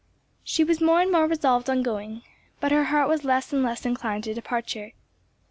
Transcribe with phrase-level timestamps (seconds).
[0.43, 2.23] She was more and more resolved on going,
[2.59, 4.93] but her heart was less and less inclined to departure.